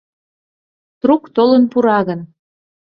[1.01, 2.19] —Трук толын пура гын?